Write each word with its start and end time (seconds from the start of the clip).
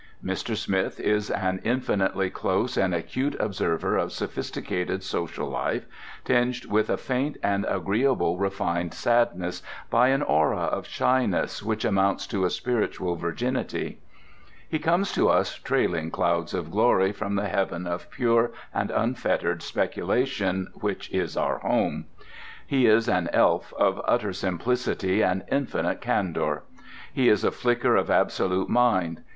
Mr. 0.25 0.57
Smith 0.57 0.99
is 0.99 1.29
an 1.29 1.61
infinitely 1.63 2.27
close 2.31 2.75
and 2.75 2.91
acute 2.91 3.35
observer 3.39 3.97
of 3.97 4.11
sophisticated 4.11 5.03
social 5.03 5.47
life, 5.47 5.85
tinged 6.25 6.65
with 6.65 6.89
a 6.89 6.97
faint 6.97 7.37
and 7.43 7.67
agreeable 7.69 8.35
refined 8.39 8.95
sadness, 8.95 9.61
by 9.91 10.07
an 10.07 10.23
aura 10.23 10.57
of 10.61 10.87
shyness 10.87 11.61
which 11.61 11.85
amounts 11.85 12.25
to 12.25 12.43
a 12.45 12.49
spiritual 12.49 13.15
virginity. 13.15 13.99
He 14.67 14.79
comes 14.79 15.11
to 15.11 15.29
us 15.29 15.57
trailing 15.59 16.09
clouds 16.09 16.55
of 16.55 16.71
glory 16.71 17.11
from 17.11 17.35
the 17.35 17.47
heaven 17.47 17.85
of 17.85 18.09
pure 18.09 18.53
and 18.73 18.89
unfettered 18.89 19.61
speculation 19.61 20.67
which 20.73 21.11
is 21.11 21.37
our 21.37 21.59
home. 21.59 22.05
He 22.65 22.87
is 22.87 23.07
an 23.07 23.29
elf 23.31 23.71
of 23.77 24.01
utter 24.07 24.33
simplicity 24.33 25.21
and 25.21 25.43
infinite 25.51 26.01
candour. 26.01 26.63
He 27.13 27.29
is 27.29 27.43
a 27.43 27.51
flicker 27.51 27.95
of 27.95 28.09
absolute 28.09 28.67
Mind. 28.67 29.21